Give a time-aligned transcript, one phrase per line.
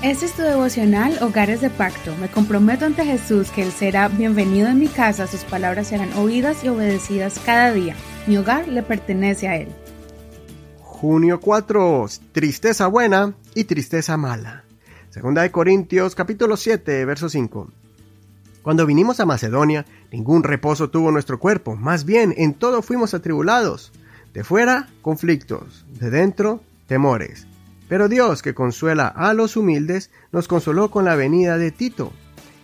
[0.00, 2.14] Este es tu devocional Hogares de Pacto.
[2.20, 6.62] Me comprometo ante Jesús que Él será bienvenido en mi casa, sus palabras serán oídas
[6.62, 7.96] y obedecidas cada día.
[8.28, 9.66] Mi hogar le pertenece a Él.
[10.82, 12.06] Junio 4.
[12.30, 14.62] Tristeza buena y tristeza mala.
[15.10, 17.68] Segunda de Corintios capítulo 7, verso 5.
[18.62, 23.90] Cuando vinimos a Macedonia, ningún reposo tuvo nuestro cuerpo, más bien en todo fuimos atribulados.
[24.32, 27.48] De fuera, conflictos, de dentro, temores
[27.88, 32.12] pero Dios, que consuela a los humildes, nos consoló con la venida de Tito,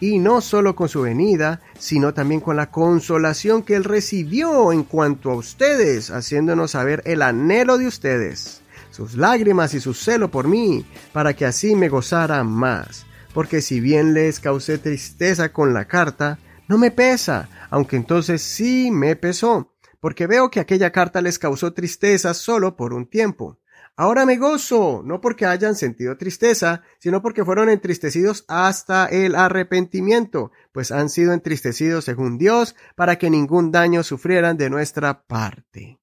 [0.00, 4.82] y no solo con su venida, sino también con la consolación que él recibió en
[4.82, 10.48] cuanto a ustedes, haciéndonos saber el anhelo de ustedes, sus lágrimas y su celo por
[10.48, 13.06] mí, para que así me gozara más.
[13.32, 18.90] Porque si bien les causé tristeza con la carta, no me pesa, aunque entonces sí
[18.90, 23.61] me pesó, porque veo que aquella carta les causó tristeza solo por un tiempo
[23.96, 30.50] Ahora me gozo, no porque hayan sentido tristeza, sino porque fueron entristecidos hasta el arrepentimiento,
[30.72, 36.00] pues han sido entristecidos según Dios, para que ningún daño sufrieran de nuestra parte.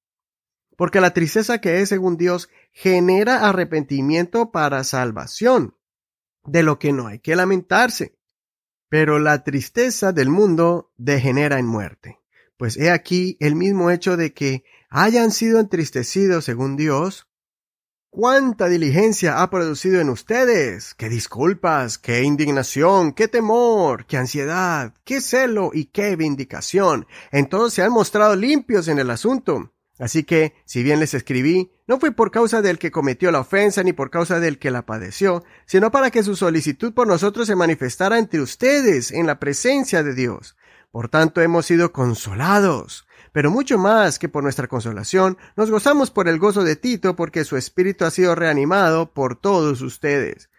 [0.77, 5.75] Porque la tristeza que es según Dios genera arrepentimiento para salvación,
[6.45, 8.17] de lo que no hay que lamentarse.
[8.87, 12.19] Pero la tristeza del mundo degenera en muerte.
[12.55, 17.28] Pues he aquí el mismo hecho de que hayan sido entristecidos según Dios,
[18.11, 20.95] ¿Cuánta diligencia ha producido en ustedes?
[20.95, 21.99] ¡Qué disculpas!
[21.99, 23.13] ¡Qué indignación!
[23.13, 24.07] ¡Qué temor!
[24.07, 24.95] ¡Qué ansiedad!
[25.03, 25.69] ¡Qué celo!
[25.75, 27.05] y qué vindicación!
[27.31, 29.73] En todos se han mostrado limpios en el asunto.
[29.99, 33.83] Así que, si bien les escribí, no fue por causa del que cometió la ofensa
[33.83, 37.55] ni por causa del que la padeció, sino para que su solicitud por nosotros se
[37.55, 40.57] manifestara entre ustedes en la presencia de Dios.
[40.89, 46.27] Por tanto, hemos sido consolados pero mucho más que por nuestra consolación, nos gozamos por
[46.27, 50.49] el gozo de Tito porque su espíritu ha sido reanimado por todos ustedes.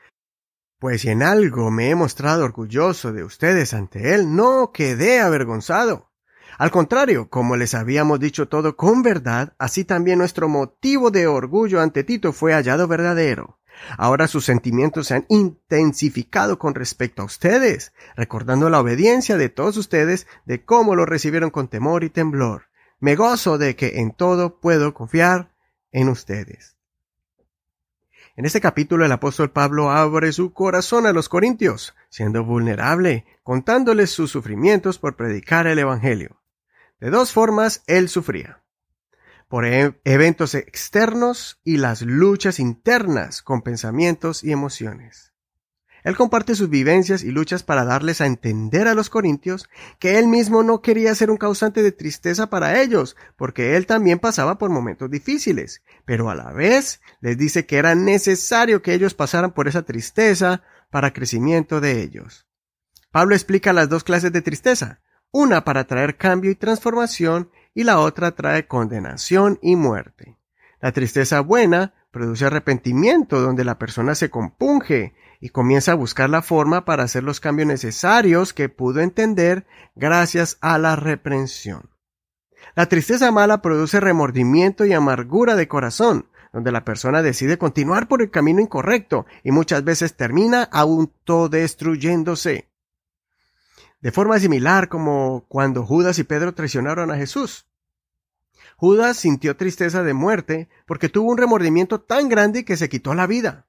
[0.79, 6.11] Pues si en algo me he mostrado orgulloso de ustedes ante él, no quedé avergonzado.
[6.59, 11.81] Al contrario, como les habíamos dicho todo con verdad, así también nuestro motivo de orgullo
[11.81, 13.60] ante Tito fue hallado verdadero.
[13.97, 19.77] Ahora sus sentimientos se han intensificado con respecto a ustedes, recordando la obediencia de todos
[19.77, 22.69] ustedes de cómo lo recibieron con temor y temblor.
[22.99, 25.53] Me gozo de que en todo puedo confiar
[25.93, 26.77] en ustedes.
[28.37, 34.11] En este capítulo el apóstol Pablo abre su corazón a los corintios, siendo vulnerable, contándoles
[34.11, 36.41] sus sufrimientos por predicar el Evangelio.
[37.01, 38.61] De dos formas él sufría
[39.51, 45.35] por e-, eventos externos y las luchas internas con pensamientos y emociones.
[46.05, 49.69] Él comparte sus vivencias y luchas para darles a entender a los corintios
[49.99, 54.19] que él mismo no quería ser un causante de tristeza para ellos, porque él también
[54.19, 59.13] pasaba por momentos difíciles, pero a la vez les dice que era necesario que ellos
[59.13, 62.47] pasaran por esa tristeza para crecimiento de ellos.
[63.11, 67.99] Pablo explica las dos clases de tristeza, una para traer cambio y transformación y la
[67.99, 70.37] otra trae condenación y muerte.
[70.83, 76.43] La tristeza buena produce arrepentimiento donde la persona se compunge y comienza a buscar la
[76.43, 81.89] forma para hacer los cambios necesarios que pudo entender gracias a la reprensión.
[82.75, 88.21] La tristeza mala produce remordimiento y amargura de corazón, donde la persona decide continuar por
[88.21, 92.71] el camino incorrecto y muchas veces termina autodestruyéndose
[94.01, 97.67] de forma similar como cuando Judas y Pedro traicionaron a Jesús.
[98.81, 103.27] Judas sintió tristeza de muerte porque tuvo un remordimiento tan grande que se quitó la
[103.27, 103.67] vida.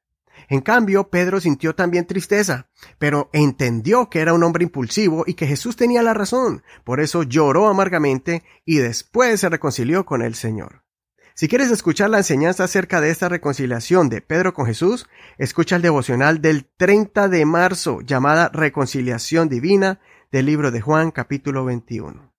[0.47, 5.47] En cambio, Pedro sintió también tristeza, pero entendió que era un hombre impulsivo y que
[5.47, 6.63] Jesús tenía la razón.
[6.85, 10.85] Por eso lloró amargamente y después se reconcilió con el Señor.
[11.33, 15.81] Si quieres escuchar la enseñanza acerca de esta reconciliación de Pedro con Jesús, escucha el
[15.81, 20.00] devocional del 30 de marzo llamada Reconciliación Divina
[20.31, 22.31] del libro de Juan capítulo 21.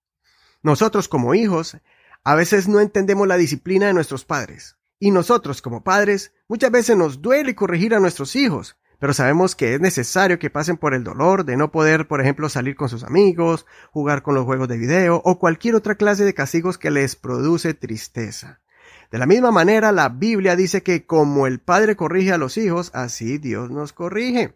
[0.62, 1.77] Nosotros como hijos
[2.25, 4.77] a veces no entendemos la disciplina de nuestros padres.
[4.99, 9.75] Y nosotros como padres muchas veces nos duele corregir a nuestros hijos, pero sabemos que
[9.75, 13.02] es necesario que pasen por el dolor de no poder, por ejemplo, salir con sus
[13.02, 17.17] amigos, jugar con los juegos de video o cualquier otra clase de castigos que les
[17.17, 18.61] produce tristeza.
[19.11, 22.93] De la misma manera, la Biblia dice que como el Padre corrige a los hijos,
[22.94, 24.55] así Dios nos corrige.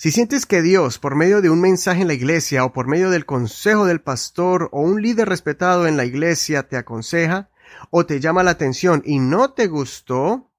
[0.00, 3.10] Si sientes que Dios, por medio de un mensaje en la iglesia o por medio
[3.10, 7.50] del consejo del pastor o un líder respetado en la iglesia te aconseja
[7.90, 10.52] o te llama la atención y no te gustó,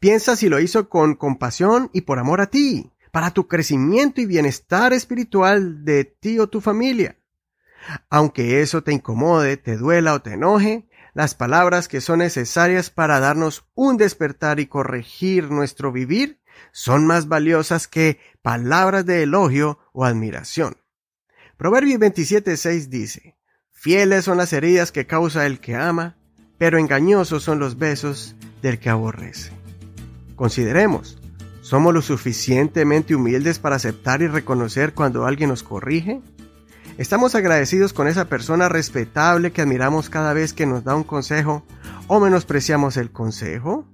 [0.00, 4.26] piensa si lo hizo con compasión y por amor a ti, para tu crecimiento y
[4.26, 7.16] bienestar espiritual de ti o tu familia.
[8.10, 13.20] Aunque eso te incomode, te duela o te enoje, las palabras que son necesarias para
[13.20, 16.40] darnos un despertar y corregir nuestro vivir
[16.72, 20.76] son más valiosas que palabras de elogio o admiración.
[21.56, 23.36] Proverbios 27.6 dice,
[23.70, 26.16] Fieles son las heridas que causa el que ama,
[26.58, 29.52] pero engañosos son los besos del que aborrece.
[30.36, 31.18] Consideremos,
[31.60, 36.22] ¿somos lo suficientemente humildes para aceptar y reconocer cuando alguien nos corrige?
[36.96, 41.64] ¿Estamos agradecidos con esa persona respetable que admiramos cada vez que nos da un consejo
[42.06, 43.84] o menospreciamos el consejo?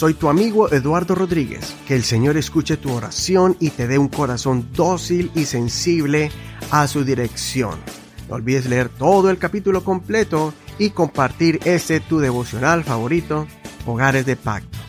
[0.00, 1.76] Soy tu amigo Eduardo Rodríguez.
[1.86, 6.30] Que el Señor escuche tu oración y te dé un corazón dócil y sensible
[6.70, 7.78] a su dirección.
[8.26, 13.46] No olvides leer todo el capítulo completo y compartir ese tu devocional favorito,
[13.84, 14.79] Hogares de Pacto.